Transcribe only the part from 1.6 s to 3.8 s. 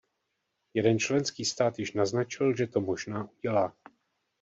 již naznačil, že to možná udělá.